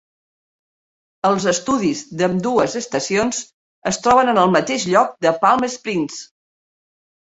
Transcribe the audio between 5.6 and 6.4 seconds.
Springs.